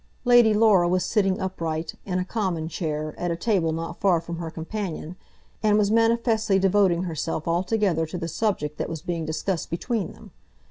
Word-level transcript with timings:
Lady 0.25 0.51
Laura 0.51 0.87
was 0.87 1.05
sitting 1.05 1.39
upright, 1.39 1.93
in 2.07 2.17
a 2.17 2.25
common 2.25 2.67
chair, 2.67 3.13
at 3.19 3.29
a 3.29 3.35
table 3.35 3.71
not 3.71 3.99
far 4.01 4.19
from 4.19 4.37
her 4.37 4.49
companion, 4.49 5.15
and 5.61 5.77
was 5.77 5.91
manifestly 5.91 6.57
devoting 6.57 7.03
herself 7.03 7.47
altogether 7.47 8.07
to 8.07 8.17
the 8.17 8.27
subject 8.27 8.79
that 8.79 8.89
was 8.89 9.03
being 9.03 9.27
discussed 9.27 9.69
between 9.69 10.11
them. 10.13 10.31